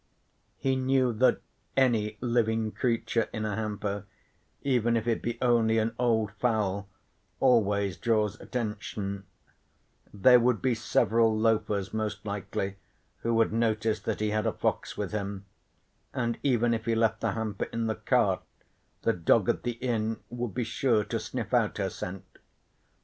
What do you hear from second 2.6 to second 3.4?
creature